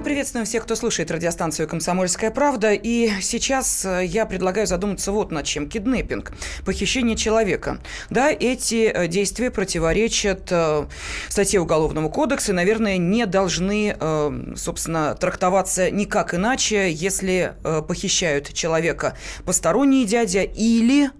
[0.00, 2.72] Мы приветствуем всех, кто слушает радиостанцию «Комсомольская правда».
[2.72, 5.68] И сейчас э, я предлагаю задуматься вот над чем.
[5.68, 6.32] Киднеппинг,
[6.64, 7.80] похищение человека.
[8.08, 10.86] Да, эти э, действия противоречат э,
[11.28, 13.94] статье Уголовного кодекса и, наверное, не должны,
[14.56, 17.52] собственно, трактоваться никак иначе, если
[17.86, 21.10] похищают человека посторонние дядя или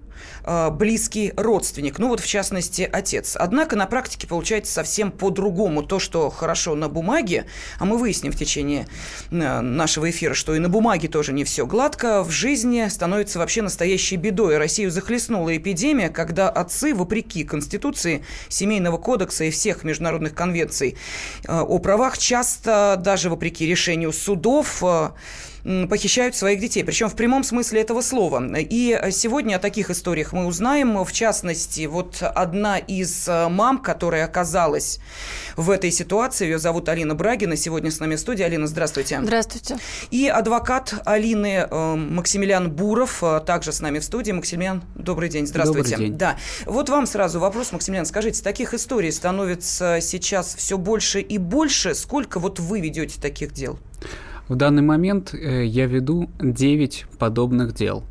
[0.44, 3.36] Э, близкий родственник, ну вот в частности отец.
[3.38, 5.82] Однако на практике получается совсем по-другому.
[5.82, 7.46] То, что хорошо на бумаге,
[7.78, 8.86] а мы выясним в течение
[9.30, 13.62] э, нашего эфира, что и на бумаге тоже не все гладко, в жизни становится вообще
[13.62, 14.56] настоящей бедой.
[14.56, 20.96] Россию захлестнула эпидемия, когда отцы, вопреки Конституции, Семейного кодекса и всех международных конвенций
[21.44, 24.82] э, о правах, часто даже вопреки решению судов,
[25.62, 28.42] похищают своих детей, причем в прямом смысле этого слова.
[28.58, 31.04] И сегодня о таких историях мы узнаем.
[31.04, 35.00] В частности, вот одна из э, мам, которая оказалась
[35.56, 38.42] в этой ситуации, ее зовут Алина Брагина, сегодня с нами в студии.
[38.42, 39.20] Алина, здравствуйте.
[39.22, 39.78] Здравствуйте.
[40.10, 44.32] И адвокат Алины э, Максимилиан Буров э, также с нами в студии.
[44.32, 45.90] Максимилиан, добрый день, здравствуйте.
[45.90, 46.18] Добрый день.
[46.18, 46.36] Да.
[46.66, 51.94] Вот вам сразу вопрос, Максимилиан, скажите, таких историй становится сейчас все больше и больше.
[51.94, 53.78] Сколько вот вы ведете таких дел?
[54.50, 58.02] В данный момент э, я веду 9 подобных дел,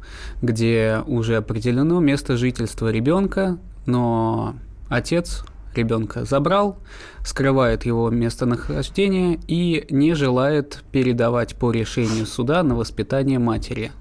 [0.41, 4.55] где уже определено место жительства ребенка, но
[4.87, 5.43] отец
[5.75, 6.77] ребенка забрал,
[7.25, 13.91] скрывает его местонахождение и не желает передавать по решению суда на воспитание матери.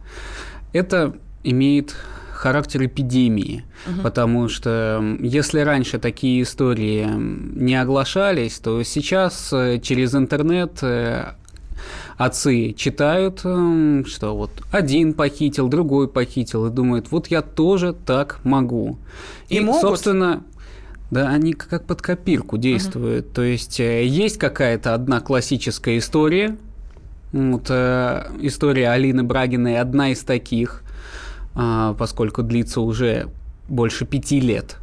[0.72, 1.97] Это имеет
[2.31, 4.03] характер эпидемии, угу.
[4.03, 11.33] потому что если раньше такие истории не оглашались, то сейчас э, через интернет э,
[12.17, 18.41] отцы читают, эм, что вот один похитил, другой похитил, и думают, вот я тоже так
[18.44, 18.99] могу.
[19.49, 19.81] И, и могут?
[19.81, 20.43] собственно,
[21.11, 23.27] да, они как под копирку действуют.
[23.27, 23.34] Угу.
[23.34, 26.56] То есть э, есть какая-то одна классическая история.
[27.33, 30.83] Вот, э, история Алины Брагиной одна из таких,
[31.55, 33.28] э, поскольку длится уже
[33.69, 34.77] больше пяти лет.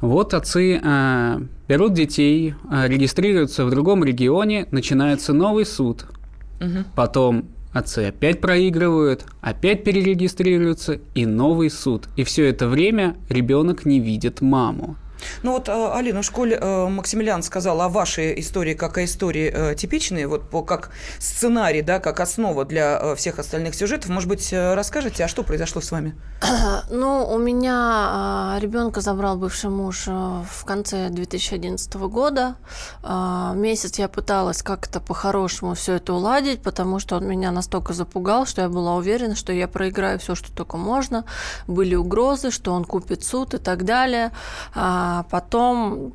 [0.00, 6.06] Вот отцы э, берут детей, э, регистрируются в другом регионе, начинается новый суд–
[6.60, 6.84] Угу.
[6.94, 12.08] Потом отцы опять проигрывают, опять перерегистрируются, и новый суд.
[12.16, 14.96] И все это время ребенок не видит маму.
[15.42, 19.50] Ну вот, э, Алина, в школе э, Максимилиан сказал о вашей истории как о истории
[19.52, 24.10] э, типичной, вот по, как сценарий, да, как основа для всех остальных сюжетов.
[24.10, 26.14] Может быть, расскажете, а что произошло с вами?
[26.90, 32.56] Ну, у меня а, ребенка забрал бывший муж в конце 2011 года.
[33.02, 38.46] А, месяц я пыталась как-то по-хорошему все это уладить, потому что он меня настолько запугал,
[38.46, 41.24] что я была уверена, что я проиграю все, что только можно.
[41.66, 44.32] Были угрозы, что он купит суд и так далее.
[44.74, 46.12] А, а потом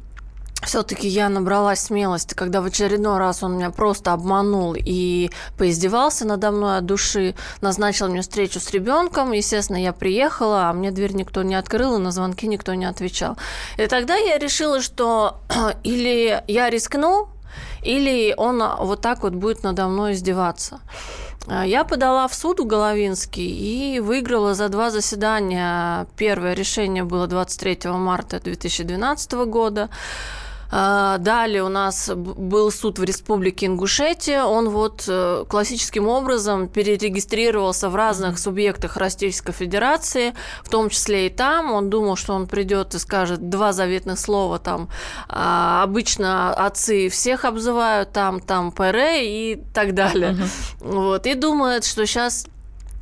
[0.63, 6.51] все-таки я набралась смелости, когда в очередной раз он меня просто обманул и поиздевался надо
[6.51, 9.33] мной от души, назначил мне встречу с ребенком.
[9.33, 13.37] Естественно, я приехала, а мне дверь никто не открыл, и на звонки никто не отвечал.
[13.77, 15.41] И тогда я решила, что
[15.83, 17.27] или я рискну,
[17.83, 20.79] или он вот так вот будет надо мной издеваться.
[21.47, 23.47] А, я подала в суд в Головинский
[23.95, 26.07] и выиграла за два заседания.
[26.17, 29.89] Первое решение было 23 марта 2012 года.
[30.77, 34.43] А, далее у нас был суд в Республике Ингушетия.
[34.43, 40.33] Он вот э, классическим образом перерегистрировался в разных субъектах Российской Федерации,
[40.65, 41.71] в том числе и там.
[41.71, 44.89] Он думал, что он придет и скажет два заветных слова там.
[45.29, 50.31] А, обычно отцы всех обзывают там, там ПР и так далее.
[50.31, 50.91] Uh-huh.
[50.93, 51.25] Вот.
[51.25, 52.47] И думает, что сейчас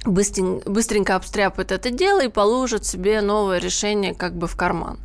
[0.06, 5.00] быстренько, быстренько обстряпает это дело и положит себе новое решение как бы в карман.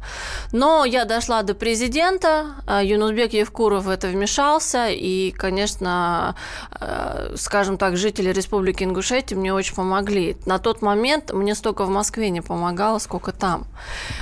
[0.52, 6.34] Но я дошла до президента, а, Юнусбек Евкуров в это вмешался, и, конечно,
[6.72, 10.36] а, скажем так, жители Республики Ингушетия мне очень помогли.
[10.46, 13.66] На тот момент мне столько в Москве не помогало, сколько там.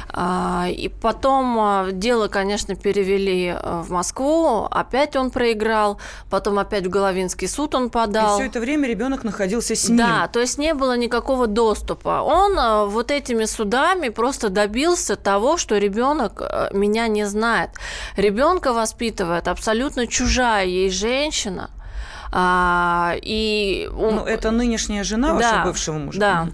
[0.08, 5.98] А, и потом дело, конечно, перевели в Москву, опять он проиграл,
[6.30, 8.36] потом опять в Головинский суд он подал.
[8.36, 9.98] И все это время ребенок находился с ним.
[9.98, 12.22] Да, то есть не было никакого доступа.
[12.22, 17.70] Он э, вот этими судами просто добился того, что ребенок э, меня не знает.
[18.16, 21.70] Ребенка воспитывает абсолютно чужая ей женщина.
[22.32, 26.20] А, и ну, это нынешняя жена да, вашего бывшего мужа.
[26.20, 26.48] Да.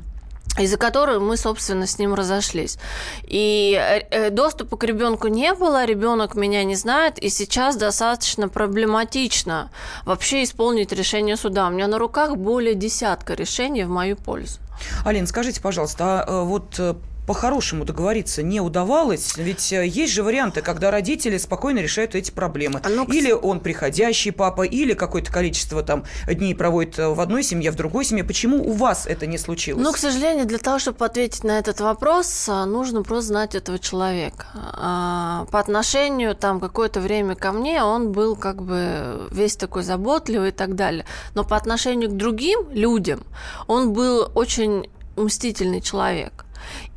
[0.58, 2.78] Из-за которой мы, собственно, с ним разошлись.
[3.22, 3.74] И
[4.10, 9.70] э, доступа к ребенку не было, ребенок меня не знает, и сейчас достаточно проблематично
[10.04, 11.68] вообще исполнить решение суда.
[11.68, 14.58] У меня на руках более десятка решений в мою пользу.
[15.04, 16.78] Алин, скажите, пожалуйста, а вот
[17.26, 19.36] по-хорошему договориться не удавалось?
[19.36, 22.80] Ведь э, есть же варианты, когда родители спокойно решают эти проблемы.
[22.82, 27.42] А ну, или он приходящий папа, или какое-то количество там дней проводит э, в одной
[27.42, 28.24] семье, в другой семье.
[28.24, 29.82] Почему у вас это не случилось?
[29.82, 33.78] Ну, к сожалению, для того, чтобы ответить на этот вопрос, а, нужно просто знать этого
[33.78, 34.46] человека.
[34.54, 40.48] А, по отношению там какое-то время ко мне он был как бы весь такой заботливый
[40.48, 41.04] и так далее.
[41.34, 43.20] Но по отношению к другим людям
[43.66, 46.44] он был очень мстительный человек.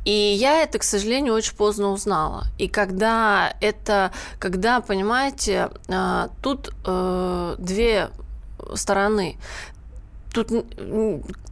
[0.04, 2.46] И я это, к сожалению, очень поздно узнала.
[2.58, 8.10] И когда это, когда, понимаете, а, тут э, две
[8.74, 9.36] стороны
[10.36, 10.50] тут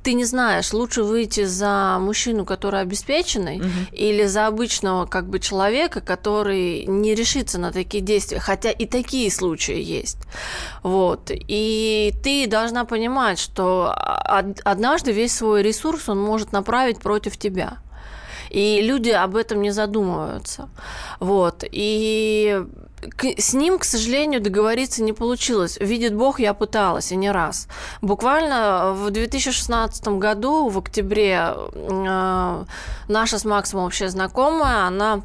[0.02, 3.68] ты не знаешь, лучше выйти за мужчину, который обеспеченный, угу.
[3.92, 9.30] или за обычного как бы человека, который не решится на такие действия, хотя и такие
[9.30, 10.18] случаи есть.
[10.82, 11.30] Вот.
[11.30, 13.94] И ты должна понимать, что
[14.64, 17.78] однажды весь свой ресурс он может направить против тебя.
[18.50, 20.68] И люди об этом не задумываются.
[21.18, 21.64] Вот.
[21.72, 22.62] И
[23.38, 25.78] с ним, к сожалению, договориться не получилось.
[25.80, 27.68] Видит Бог, я пыталась, и не раз.
[28.02, 32.64] Буквально в 2016 году, в октябре, э,
[33.08, 35.22] наша с Максом общая знакомая, она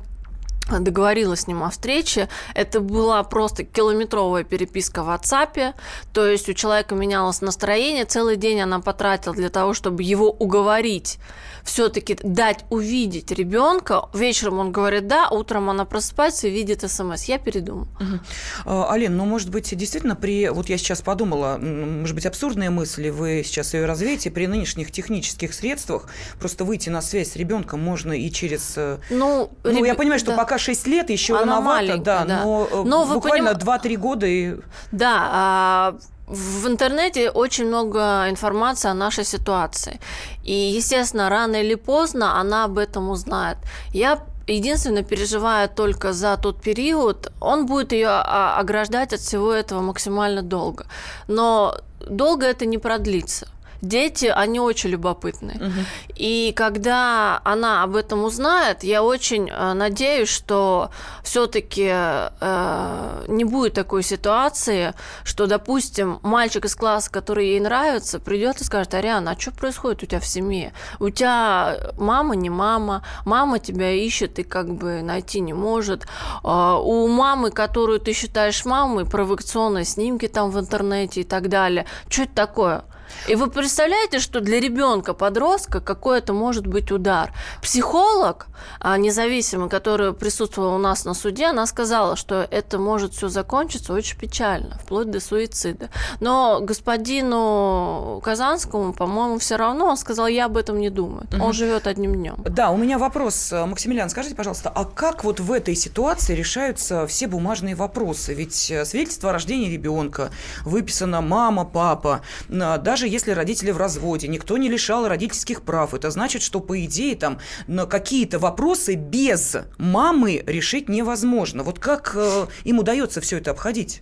[0.79, 2.29] договорилась с ним о встрече.
[2.53, 5.73] Это была просто километровая переписка в WhatsApp.
[6.13, 8.05] То есть у человека менялось настроение.
[8.05, 11.19] Целый день она потратила для того, чтобы его уговорить
[11.63, 14.09] все-таки дать увидеть ребенка.
[14.13, 17.25] Вечером он говорит да, утром она просыпается и видит смс.
[17.25, 17.87] Я передумал.
[17.99, 18.71] Угу.
[18.89, 20.49] Ален, ну, может быть, действительно, при...
[20.49, 25.53] Вот я сейчас подумала, может быть, абсурдные мысли, вы сейчас ее развеете, при нынешних технических
[25.53, 26.07] средствах
[26.39, 28.73] просто выйти на связь с ребенком можно и через...
[28.75, 29.85] Э, ну, ну реб...
[29.85, 30.37] я понимаю, что да.
[30.37, 33.95] пока 6 лет еще Она рановато, да, да, но, э, но буквально поним...
[33.95, 34.55] 2-3 года и...
[34.91, 35.95] Да, а
[36.27, 39.99] в интернете очень много информации о нашей ситуации.
[40.43, 43.57] И, естественно, рано или поздно она об этом узнает.
[43.93, 50.41] Я единственное переживаю только за тот период, он будет ее ограждать от всего этого максимально
[50.41, 50.85] долго.
[51.27, 51.75] Но
[52.07, 53.47] долго это не продлится
[53.81, 55.53] дети, они очень любопытны.
[55.53, 55.85] Угу.
[56.15, 60.91] И когда она об этом узнает, я очень э, надеюсь, что
[61.23, 64.93] все-таки э, не будет такой ситуации,
[65.23, 70.03] что, допустим, мальчик из класса, который ей нравится, придет и скажет, Ариана, а что происходит
[70.03, 70.73] у тебя в семье?
[70.99, 76.05] У тебя мама не мама, мама тебя ищет и как бы найти не может.
[76.43, 81.85] Э, у мамы, которую ты считаешь мамой, провокационные снимки там в интернете и так далее.
[82.09, 82.83] Что это такое?
[83.27, 87.31] И вы представляете, что для ребенка, подростка, какой это может быть удар?
[87.61, 88.47] Психолог
[88.79, 93.93] а, независимый, который присутствовал у нас на суде, она сказала, что это может все закончиться
[93.93, 95.89] очень печально, вплоть до суицида.
[96.19, 101.27] Но господину Казанскому, по-моему, все равно он сказал, я об этом не думаю.
[101.31, 101.43] Угу.
[101.43, 102.37] Он живет одним днем.
[102.39, 107.27] Да, у меня вопрос, Максимилиан, скажите, пожалуйста, а как вот в этой ситуации решаются все
[107.27, 108.33] бумажные вопросы?
[108.33, 110.31] Ведь э, свидетельство о рождении ребенка
[110.63, 115.93] выписано мама, папа, даже если родители в разводе, никто не лишал родительских прав.
[115.93, 121.63] Это значит, что, по идее, там на какие-то вопросы без мамы решить невозможно.
[121.63, 124.01] Вот как э, им удается все это обходить?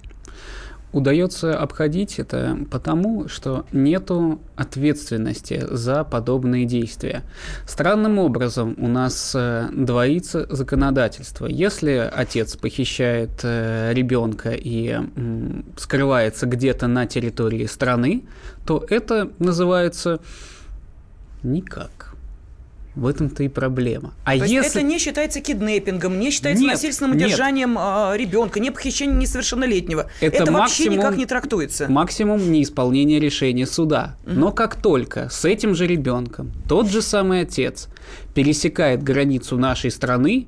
[0.94, 7.24] Удается обходить это потому, что нету ответственности за подобные действия.
[7.66, 11.46] Странным образом у нас э, двоится законодательство.
[11.46, 14.98] Если отец похищает э, ребенка и
[15.78, 18.24] скрывается где-то на территории страны,
[18.66, 20.20] то это называется
[21.44, 21.97] никак.
[22.98, 24.16] В этом-то и проблема.
[24.24, 24.56] А То если...
[24.56, 27.80] есть это не считается киднеппингом, не считается нет, насильственным удержанием нет.
[27.80, 30.10] А, ребенка, не похищением несовершеннолетнего.
[30.20, 31.88] Это, это вообще никак не трактуется.
[31.88, 34.18] Максимум неисполнения решения суда.
[34.26, 34.34] Угу.
[34.34, 37.88] Но как только с этим же ребенком тот же самый отец
[38.34, 40.48] пересекает границу нашей страны,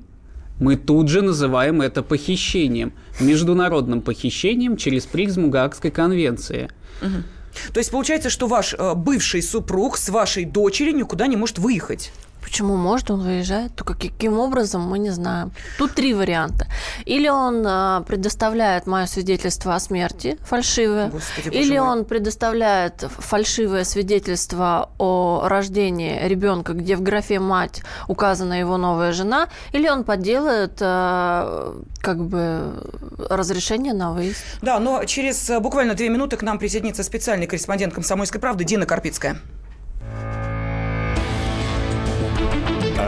[0.58, 6.68] мы тут же называем это похищением, международным похищением через призму Гаагской конвенции.
[7.00, 7.72] Угу.
[7.72, 12.12] То есть получается, что ваш э, бывший супруг с вашей дочерью никуда не может выехать?
[12.50, 13.76] Почему может он выезжает?
[13.76, 15.52] Только каким образом, мы не знаем.
[15.78, 16.66] Тут три варианта.
[17.04, 21.88] Или он а, предоставляет мое свидетельство о смерти фальшивое, Господи, или мой.
[21.88, 29.48] он предоставляет фальшивое свидетельство о рождении ребенка, где в графе мать указана его новая жена,
[29.72, 32.82] или он подделает а, как бы
[33.28, 34.42] разрешение на выезд.
[34.60, 38.86] Да, но через а, буквально две минуты к нам присоединится специальный корреспондент «Комсомольской правды» Дина
[38.86, 39.40] Карпицкая.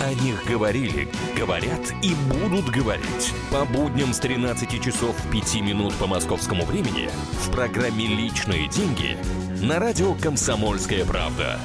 [0.00, 3.34] О них говорили, говорят и будут говорить.
[3.52, 9.18] По будням с 13 часов 5 минут по московскому времени в программе «Личные деньги»
[9.60, 11.60] на радио «Комсомольская правда».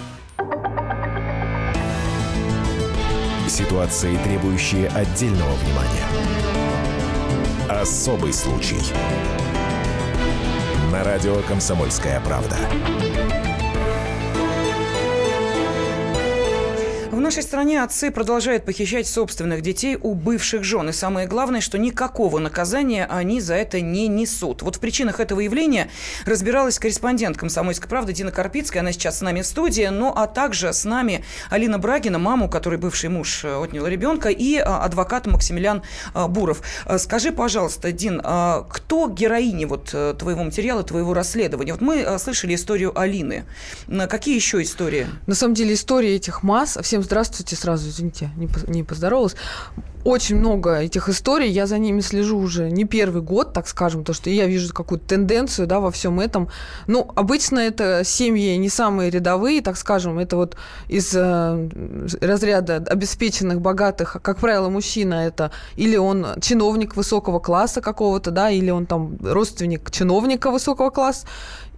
[3.47, 6.05] Ситуации, требующие отдельного внимания.
[7.69, 8.81] Особый случай.
[10.91, 12.57] На радио «Комсомольская правда».
[17.15, 20.89] В нашей стране отцы продолжают похищать собственных детей у бывших жен.
[20.89, 24.61] И самое главное, что никакого наказания они за это не несут.
[24.63, 25.89] Вот в причинах этого явления
[26.25, 28.81] разбиралась корреспондент «Комсомольской правды» Дина Карпицкая.
[28.81, 29.85] Она сейчас с нами в студии.
[29.85, 34.57] Ну, а также с нами Алина Брагина, маму, которой бывший муж э, отнял ребенка, и
[34.57, 36.63] а, адвокат Максимилиан а, Буров.
[36.97, 41.71] Скажи, пожалуйста, Дин, кто героини вот э, твоего материала, твоего расследования?
[41.71, 43.45] Вот мы слышали историю Алины.
[43.87, 45.07] Какие еще истории?
[45.27, 46.77] На самом деле истории этих масс...
[46.81, 49.37] Всем здравствуйте здравствуйте сразу, извините, не, не поздоровалась.
[50.05, 54.13] Очень много этих историй, я за ними слежу уже не первый год, так скажем, то
[54.13, 56.47] что я вижу какую-то тенденцию, да, во всем этом.
[56.85, 60.57] Ну, обычно это семьи не самые рядовые, так скажем, это вот
[60.89, 61.69] из э,
[62.21, 68.69] разряда обеспеченных, богатых, как правило, мужчина это или он чиновник высокого класса какого-то, да, или
[68.69, 71.25] он там родственник чиновника высокого класса,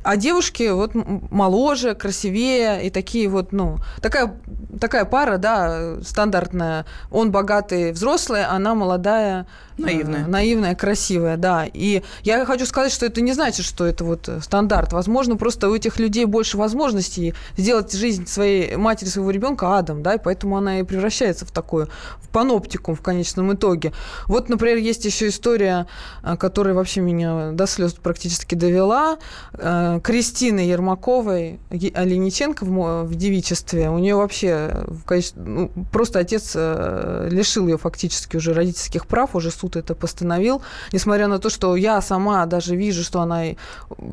[0.07, 4.39] а девушки вот моложе, красивее и такие вот, ну, такая,
[4.79, 6.85] такая пара, да, стандартная.
[7.11, 8.16] Он богатый, взрослый,
[8.49, 9.45] она молодая,
[9.77, 10.25] Наивная.
[10.25, 11.65] Э, наивная, красивая, да.
[11.71, 14.93] И я хочу сказать, что это не значит, что это вот стандарт.
[14.93, 20.15] Возможно, просто у этих людей больше возможностей сделать жизнь своей матери, своего ребенка адом, да,
[20.15, 21.89] и поэтому она и превращается в такую,
[22.21, 23.93] в паноптикум в конечном итоге.
[24.25, 25.87] Вот, например, есть еще история,
[26.23, 29.19] э, которая вообще меня до слез практически довела.
[29.53, 33.89] Э, Кристины Ермаковой, Олениченко в, девичестве.
[33.89, 39.51] У нее вообще в качестве, ну, просто отец лишил ее фактически уже родительских прав, уже
[39.51, 40.61] суд суд это постановил,
[40.93, 43.43] несмотря на то, что я сама даже вижу, что она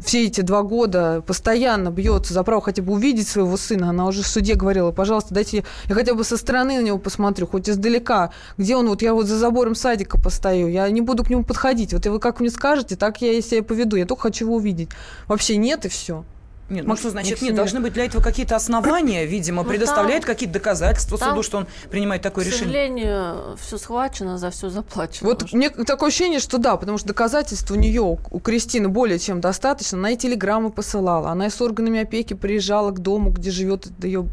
[0.04, 3.90] все эти два года постоянно бьется за право хотя бы увидеть своего сына.
[3.90, 7.46] Она уже в суде говорила, пожалуйста, дайте я хотя бы со стороны на него посмотрю,
[7.46, 11.30] хоть издалека, где он, вот я вот за забором садика постою, я не буду к
[11.30, 11.92] нему подходить.
[11.92, 13.96] Вот и вы как мне скажете, так я и себя поведу.
[13.96, 14.88] Я только хочу его увидеть.
[15.28, 16.24] Вообще нет и все.
[16.70, 17.54] Нет, ну что значит нет?
[17.54, 22.22] Должны быть для этого какие-то основания, видимо, ну, предоставляет какие-то доказательства суду, что он принимает
[22.22, 22.64] такое решение.
[22.64, 25.28] К сожалению, все схвачено, за все заплачено.
[25.28, 25.56] Вот уже.
[25.56, 29.98] мне такое ощущение, что да, потому что доказательств у нее, у Кристины более чем достаточно.
[29.98, 34.26] Она и телеграммы посылала, она и с органами опеки приезжала к дому, где живет ее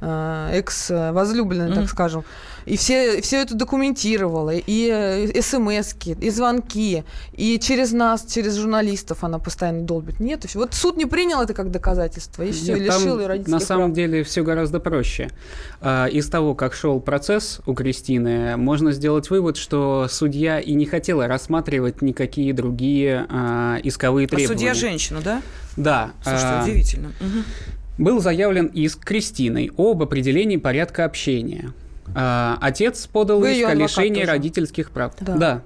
[0.00, 1.74] э, экс-возлюбленная, mm-hmm.
[1.74, 2.24] так скажем.
[2.66, 9.22] И все, все это документировала, и э, смс и звонки, и через нас, через журналистов
[9.22, 10.18] она постоянно долбит.
[10.18, 10.58] Нет, и все.
[10.58, 13.92] вот суд не принял это как доказательство, и все, Нет, лишил ее родительских На самом
[13.92, 15.30] деле все гораздо проще.
[15.80, 20.86] А, из того, как шел процесс у Кристины, можно сделать вывод, что судья и не
[20.86, 24.54] хотела рассматривать никакие другие а, исковые требования.
[24.54, 25.42] А судья женщина, да?
[25.76, 26.12] Да.
[26.22, 27.08] Слушайте, а, удивительно.
[27.20, 28.02] Угу.
[28.04, 31.72] Был заявлен иск Кристиной об определении порядка общения.
[32.14, 34.32] А, отец подал Вы иск о лишении тоже.
[34.32, 35.12] родительских прав.
[35.20, 35.34] Да.
[35.34, 35.62] да.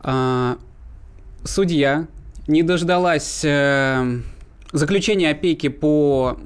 [0.00, 0.58] А,
[1.44, 2.06] судья
[2.46, 4.20] не дождалась э,
[4.72, 6.38] заключения опеки по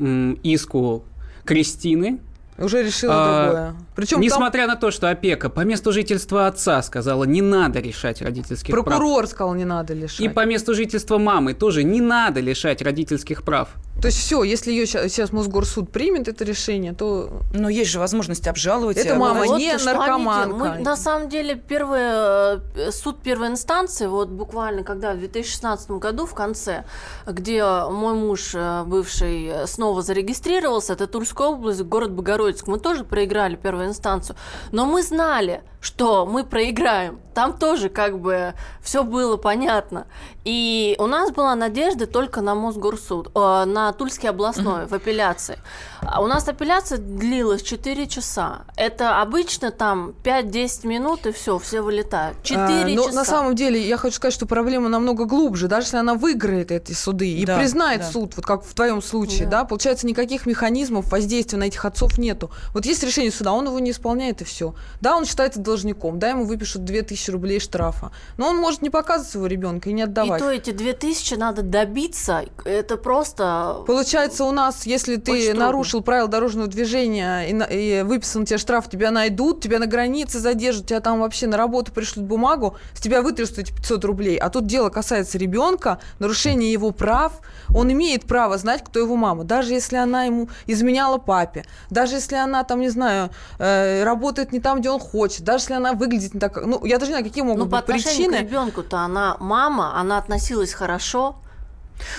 [0.43, 1.05] иску
[1.45, 2.21] Кристины.
[2.59, 3.75] Уже решила а, другое.
[3.97, 4.75] Причем Несмотря там...
[4.75, 8.99] на то, что опека по месту жительства отца сказала, не надо решать родительских Прокурор прав.
[8.99, 10.21] Прокурор сказал, не надо лишать.
[10.21, 13.71] И по месту жительства мамы тоже не надо лишать родительских прав.
[14.01, 17.31] То есть все, если ее сейчас, сейчас Мосгорсуд примет это решение, то...
[17.53, 18.97] Но есть же возможность обжаловать.
[18.97, 20.57] Это мама вот, не наркоманка.
[20.57, 26.27] Мы, на самом деле, первый, э, суд первой инстанции, вот буквально когда в 2016 году
[26.27, 26.85] в конце,
[27.27, 33.57] где мой муж э, бывший снова зарегистрировался, это Тульская область, город Богородицк, мы тоже проиграли
[33.57, 34.37] первую инстанцию,
[34.73, 37.21] но мы знали, что мы проиграем.
[37.35, 40.07] Там тоже как бы все было понятно.
[40.45, 45.59] И у нас была надежда только на Мосгорсуд, э, на Тульский областной в апелляции.
[46.03, 48.63] А у нас апелляция длилась 4 часа.
[48.77, 52.37] Это обычно там 5-10 минут и все, все вылетают.
[52.45, 53.15] 4 А, но часа.
[53.17, 55.67] на самом деле я хочу сказать, что проблема намного глубже.
[55.67, 58.07] Даже если она выиграет эти суды и Да, признает да.
[58.07, 59.61] суд, вот как в твоем случае, да.
[59.61, 59.65] Да.
[59.65, 62.51] получается никаких механизмов воздействия на этих отцов нету.
[62.73, 64.75] Вот есть решение суда, он его не исполняет и все.
[65.01, 69.31] Да, он считается должником, да, ему выпишут 2000 рублей штрафа, но он может не показывать
[69.33, 70.41] своего ребенка и не И отдавать.
[70.41, 72.45] то эти 2000 надо добиться.
[72.65, 73.80] Это просто...
[73.87, 75.67] Получается, у нас, если ты Очень трудно.
[75.67, 80.39] нарушил правила дорожного движения и, на- и выписан тебе штраф, тебя найдут, тебя на границе
[80.39, 84.37] задержат, тебя там вообще на работу пришлют бумагу, с тебя вытрясут эти 500 рублей.
[84.37, 87.41] А тут дело касается ребенка, нарушения его прав.
[87.75, 89.45] Он имеет право знать, кто его мама.
[89.45, 94.61] Даже если она ему изменяла папе, даже если она там, не знаю, э, работает не
[94.61, 97.15] там, где он хочет, даже если она выглядит не так, как- ну, я даже не
[97.17, 98.37] знаю, какие могут Ну, по быть отношению причины.
[98.39, 101.37] к ребенку-то она мама, она относилась хорошо.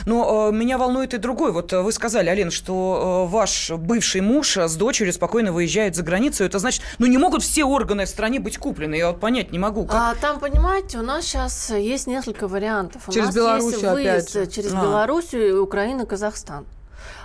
[0.06, 1.52] Но э, меня волнует и другой.
[1.52, 6.04] Вот э, вы сказали, Ален, что э, ваш бывший муж с дочерью спокойно выезжает за
[6.04, 6.44] границу.
[6.44, 8.96] Это значит, ну не могут все органы в стране быть куплены.
[8.96, 9.86] Я вот понять не могу.
[9.86, 9.96] Как...
[9.96, 13.04] А, там, понимаете, у нас сейчас есть несколько вариантов.
[13.08, 14.48] У Через нас Белоруссию есть опять выезд же.
[14.48, 14.82] через А.
[14.82, 16.66] Белоруссию, Украину, Казахстан.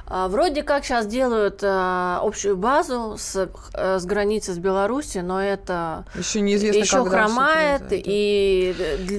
[0.09, 5.43] А, Вроде как сейчас делают а, общую базу с, э, с границы с Белоруссией, но
[5.43, 8.75] это Еще неизвестно, еще когда хромает, и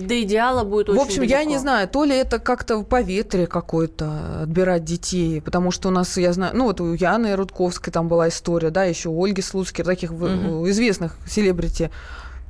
[0.08, 1.52] до идеала будет В очень общем, я далеко.
[1.52, 6.16] не знаю, то ли это как-то по ветре какой-то отбирать детей, потому что у нас,
[6.18, 9.84] я знаю, ну вот у Яны Рудковской там была история, да, еще у Ольги Слуцких,
[9.86, 10.70] таких в- Мгм.
[10.70, 11.92] известных селебрити.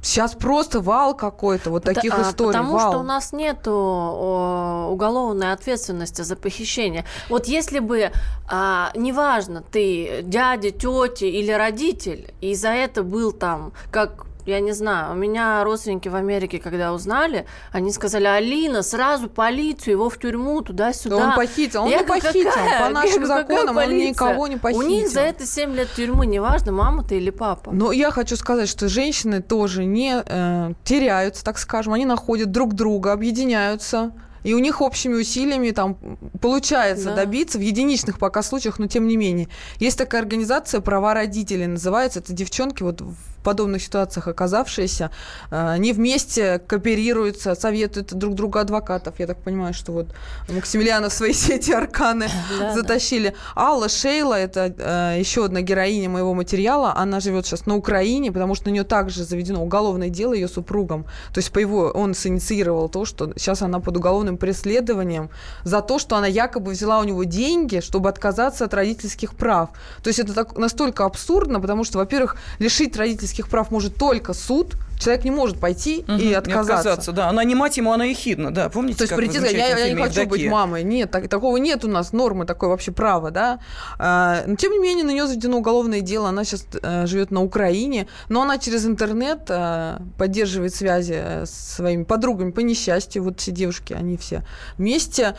[0.01, 2.91] Сейчас просто вал какой-то, вот таких А, историй, Потому вал.
[2.91, 7.03] что у нас нет уголовной ответственности за похищение.
[7.29, 8.11] Вот если бы,
[8.49, 14.71] а, неважно, ты дядя, тетя или родитель, и за это был там, как я не
[14.71, 20.17] знаю, у меня родственники в Америке, когда узнали, они сказали, Алина, сразу полицию, его в
[20.17, 21.15] тюрьму, Да туда-сюда.
[21.17, 22.49] он похитил, он Я не говорю, похитил.
[22.51, 24.85] «Какая?» По нашим говорю, «Какая законам он полиция?» никого не похитил.
[24.85, 27.71] У них за это 7 лет тюрьмы, неважно, мама ты или папа.
[27.71, 32.73] Но я хочу сказать, что женщины тоже не э, теряются, так скажем, они находят друг
[32.73, 34.11] друга, объединяются.
[34.43, 35.97] И у них общими усилиями там
[36.41, 37.15] получается Да.
[37.15, 39.49] добиться в единичных пока случаях, но тем не менее.
[39.79, 42.19] Есть такая организация «Права родителей» называется.
[42.19, 43.15] Это девчонки вот в
[43.47, 45.09] подобных ситуациях оказавшиеся.
[45.51, 49.13] э, Они вместе кооперируются, советуют друг другу адвокатов.
[49.19, 50.07] Я так понимаю, что вот
[50.49, 52.73] Максимилиана в свои сети арканы Да, да.
[52.75, 53.33] затащили.
[53.55, 58.55] Алла Шейла, это э, еще одна героиня моего материала, она живет сейчас на Украине, потому
[58.55, 61.03] что на нее также заведено уголовное дело ее супругом.
[61.33, 65.29] То есть по его, он синициировал то, что сейчас она под уголовным преследованием
[65.63, 69.69] за то, что она якобы взяла у него деньги, чтобы отказаться от родительских прав.
[70.03, 74.75] То есть это так, настолько абсурдно, потому что, во-первых, лишить родительских прав может только суд,
[74.99, 77.11] человек не может пойти Мгм, и отказаться.
[77.11, 78.69] Да, она не мать ему, она ехидна, да.
[78.69, 80.83] Помните, То есть прийти и сказать, я, я не хочу быть мамой.
[80.83, 83.59] Нет, так- такого нет у нас нормы, такое вообще право, да.
[83.99, 86.29] А, но тем не менее, на нее заведено уголовное дело.
[86.29, 86.65] Она сейчас
[87.09, 92.61] живет на Украине, но она через интернет а, поддерживает связи э, с своими подругами по
[92.61, 93.23] несчастью.
[93.23, 94.43] Вот все девушки, они все
[94.77, 95.35] вместе.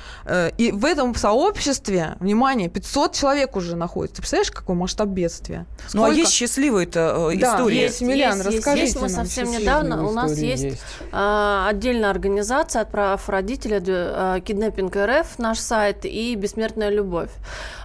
[0.58, 4.16] И в этом сообществе, внимание, 500 человек уже находится.
[4.16, 5.66] Ты представляешь, какой масштаб бедствия?
[5.92, 6.20] Ну, а Сколько?
[6.20, 7.76] есть счастливые-то э, Да, истории?
[7.76, 8.00] есть.
[8.00, 9.00] Есть, расскажите есть.
[9.00, 10.82] Мы нам совсем недавно, у нас есть, есть.
[11.12, 17.30] а, отдельная организация от прав родителей, а, Киднеппинг РФ, наш сайт, и Бессмертная любовь.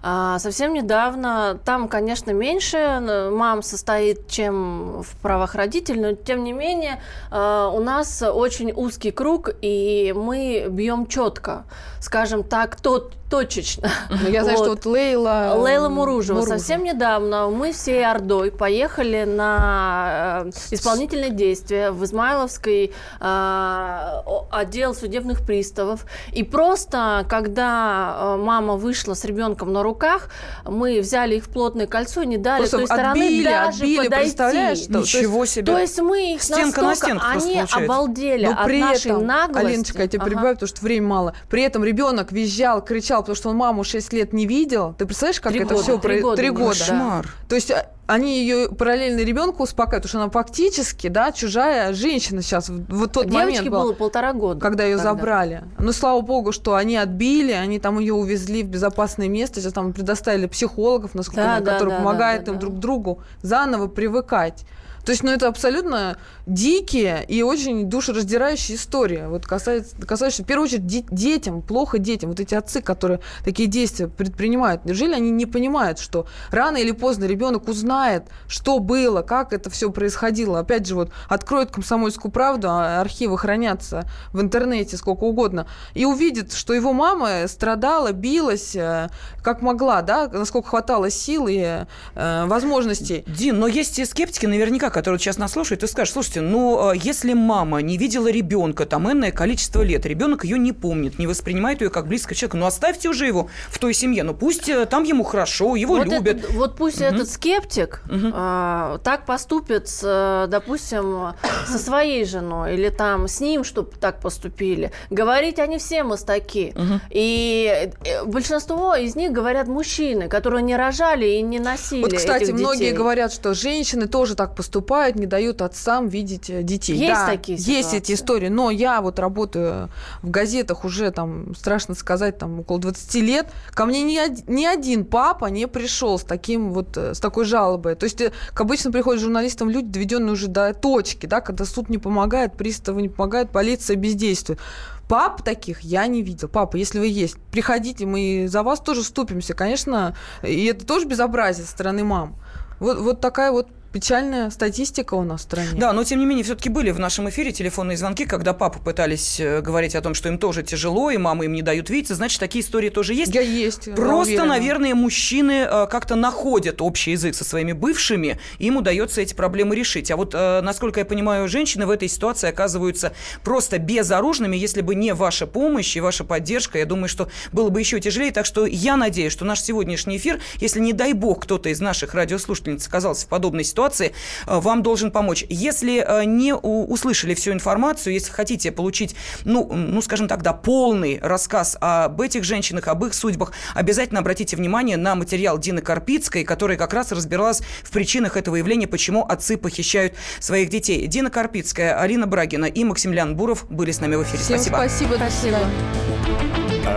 [0.01, 2.99] А, совсем недавно, там, конечно, меньше
[3.31, 9.11] мам состоит, чем в правах родителей, но тем не менее а, у нас очень узкий
[9.11, 11.63] круг, и мы бьем четко,
[11.99, 13.89] скажем так, тот, точечно.
[14.23, 14.85] Ну, я знаю, что Вот.
[14.85, 15.55] Лейла...
[15.57, 16.35] Лейла Муружева.
[16.37, 16.57] Муружева.
[16.57, 25.45] Совсем недавно мы всей Ордой поехали на э, исполнительные действия в Измайловский э, отдел судебных
[25.45, 26.05] приставов.
[26.31, 30.29] И просто, когда э, мама вышла с ребенком на руках,
[30.65, 34.29] мы взяли их в плотное кольцо и не дали Просто той стороны даже отбили, подойти.
[34.31, 35.65] что- то есть- Ничего себе.
[35.71, 37.77] То есть мы их Стенка на стенку они получается.
[37.77, 39.65] обалдели Но от при нашей этом, наглости.
[39.65, 40.29] Аленочка, я тебя Ага.
[40.29, 41.33] перебиваю, потому что времени мало.
[41.49, 44.93] При этом ребенок визжал, кричал, потому что он маму 6 лет не видел.
[44.97, 46.79] Ты представляешь, как Три это года, все три года Три года.
[46.79, 46.85] да.
[46.85, 47.27] Кошмар.
[47.49, 52.41] То есть а, они ее параллельно ребенку успокаивают, потому что она фактически, да, чужая женщина
[52.41, 54.59] сейчас в вот тот Девочке момент был, было полтора года.
[54.59, 55.11] когда ее тогда.
[55.13, 55.63] забрали.
[55.79, 59.93] Но слава богу, что они отбили, они там ее увезли в безопасное место, сейчас там
[59.93, 62.61] предоставили психологов, насколько Да, да, которые да, помогают да, им да.
[62.61, 64.65] друг другу заново привыкать.
[65.05, 69.25] То есть, ну, это абсолютно дикие и очень душераздирающие истории.
[69.27, 72.29] Вот касается, касается в первую очередь, де- детям, плохо детям.
[72.29, 77.25] Вот эти отцы, которые такие действия предпринимают, неужели они не понимают, что рано или поздно
[77.25, 80.59] ребенок узнает, что было, как это все происходило.
[80.59, 86.53] Опять же, вот откроет комсомольскую правду, а архивы хранятся в интернете сколько угодно, и увидит,
[86.53, 89.09] что его мама страдала, билась, э,
[89.41, 91.85] как могла, да, насколько хватало сил и
[92.15, 93.23] э, возможностей.
[93.27, 96.97] Дин, но есть и скептики наверняка, которые сейчас нас слушают и скажут, слушайте, ну, э,
[96.97, 101.81] если мама не видела ребенка там энное количество лет, ребенок ее не помнит, не воспринимает
[101.81, 105.03] ее как близкого человека, ну, оставьте уже его в той семье, ну, пусть э, там
[105.03, 106.37] ему хорошо, его вот любят.
[106.37, 108.01] этот- вот пусть этот скептик
[108.33, 111.33] а, так поступит, с, э, допустим,
[111.67, 114.91] со своей женой или там с ним, чтобы так поступили.
[115.09, 116.73] Говорить они все мастаки.
[117.09, 122.43] И э, большинство из них говорят мужчины, которые не рожали и не носили Вот, кстати,
[122.43, 124.82] этих многие говорят, что женщины тоже так поступают,
[125.15, 126.95] не дают отцам видеть э, детей.
[126.95, 127.97] Есть да, такие есть ситуации.
[127.97, 129.89] эти истории, но я вот работаю
[130.21, 133.47] в газетах уже там, страшно сказать, там около 20 лет.
[133.71, 137.95] Ко мне ни, ни один папа не пришел с таким вот, э, с такой жалобой.
[137.95, 141.89] То есть э, к обычно приходят журналистам люди, доведенные уже до точки, да, когда суд
[141.89, 144.59] не помогает, приставы не помогают, полиция бездействует.
[145.07, 146.47] Пап таких я не видел.
[146.47, 149.53] Папа, если вы есть, приходите, мы за вас тоже вступимся.
[149.53, 152.35] Конечно, и это тоже безобразие со стороны мам.
[152.79, 155.69] Вот, вот такая вот печальная статистика у нас в стране.
[155.75, 159.39] Да, но тем не менее, все-таки были в нашем эфире телефонные звонки, когда папы пытались
[159.39, 162.15] э, говорить о том, что им тоже тяжело, и мамы им не дают видеться.
[162.15, 163.33] Значит, такие истории тоже есть.
[163.33, 163.93] Я есть.
[163.95, 164.45] Просто, уверена.
[164.45, 169.75] наверное, мужчины э, как-то находят общий язык со своими бывшими, и им удается эти проблемы
[169.75, 170.09] решить.
[170.09, 174.95] А вот, э, насколько я понимаю, женщины в этой ситуации оказываются просто безоружными, если бы
[174.95, 176.79] не ваша помощь и ваша поддержка.
[176.79, 178.31] Я думаю, что было бы еще тяжелее.
[178.31, 182.15] Так что я надеюсь, что наш сегодняшний эфир, если, не дай бог, кто-то из наших
[182.15, 184.11] радиослушательниц оказался в подобной ситуации, э,
[184.45, 185.45] вам должен помочь.
[185.49, 191.19] Если э, не услышали всю информацию, если хотите получить, ну, ну, скажем так, да, полный
[191.21, 196.77] рассказ об этих женщинах, об их судьбах, обязательно обратите внимание на материал Дины Карпицкой, которая
[196.77, 201.07] как раз разбиралась в причинах этого явления, почему отцы похищают своих детей.
[201.07, 204.39] Дина Карпицкая, Алина Брагина и Максимлян Буров были с нами в эфире.
[204.43, 204.75] Всем Спасибо.
[204.75, 205.15] спасибо.
[205.15, 205.59] Спасибо.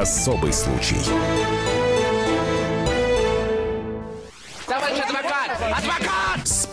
[0.01, 0.97] Особый случай.